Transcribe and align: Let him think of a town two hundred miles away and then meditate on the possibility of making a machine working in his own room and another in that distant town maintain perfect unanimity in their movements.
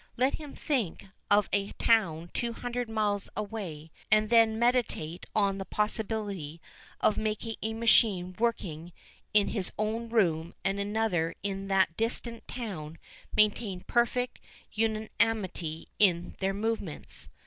Let 0.17 0.33
him 0.33 0.55
think 0.55 1.05
of 1.29 1.47
a 1.53 1.73
town 1.73 2.31
two 2.33 2.53
hundred 2.53 2.89
miles 2.89 3.29
away 3.37 3.91
and 4.09 4.31
then 4.31 4.57
meditate 4.57 5.27
on 5.35 5.59
the 5.59 5.63
possibility 5.63 6.59
of 7.01 7.17
making 7.17 7.57
a 7.61 7.75
machine 7.75 8.35
working 8.39 8.93
in 9.35 9.49
his 9.49 9.71
own 9.77 10.09
room 10.09 10.55
and 10.65 10.79
another 10.79 11.35
in 11.43 11.67
that 11.67 11.95
distant 11.97 12.47
town 12.47 12.97
maintain 13.37 13.81
perfect 13.81 14.39
unanimity 14.73 15.87
in 15.99 16.33
their 16.39 16.55
movements. 16.55 17.29